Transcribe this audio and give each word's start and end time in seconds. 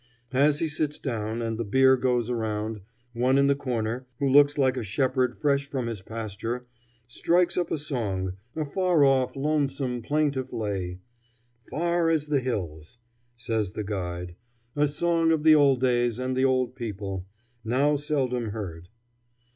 As 0.33 0.57
he 0.57 0.67
sits 0.67 0.97
down, 0.97 1.43
and 1.43 1.59
the 1.59 1.63
beer 1.63 1.95
goes 1.95 2.27
around, 2.27 2.81
one 3.13 3.37
in 3.37 3.45
the 3.45 3.53
corner, 3.53 4.07
who 4.17 4.27
looks 4.27 4.57
like 4.57 4.75
a 4.75 4.81
shepherd 4.81 5.37
fresh 5.37 5.67
from 5.67 5.85
his 5.85 6.01
pasture, 6.01 6.65
strikes 7.05 7.55
up 7.55 7.69
a 7.69 7.77
song 7.77 8.33
a 8.55 8.65
far 8.65 9.05
off, 9.05 9.35
lonesome, 9.35 10.01
plaintive 10.01 10.51
lay. 10.51 10.97
"'Far 11.69 12.09
as 12.09 12.29
the 12.29 12.39
hills,'" 12.39 12.97
says 13.37 13.73
the 13.73 13.83
guide; 13.83 14.35
"a 14.75 14.87
song 14.87 15.31
of 15.31 15.43
the 15.43 15.53
old 15.53 15.81
days 15.81 16.17
and 16.17 16.35
the 16.35 16.45
old 16.45 16.75
people, 16.75 17.27
now 17.63 17.95
seldom 17.95 18.49
heard." 18.49 18.87